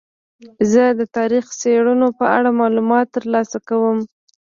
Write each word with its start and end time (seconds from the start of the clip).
زه 0.71 0.83
د 0.99 1.01
تاریخي 1.17 1.53
څیړنو 1.61 2.07
په 2.19 2.25
اړه 2.37 2.49
معلومات 2.61 3.07
ترلاسه 3.15 3.57
کوم. 3.67 3.97